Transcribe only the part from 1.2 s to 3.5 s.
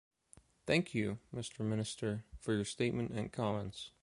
Mr. Minister, for your statement and